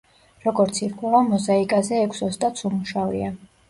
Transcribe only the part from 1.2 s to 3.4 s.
მოზაიკაზე ექვს ოსტატს უმუშავია.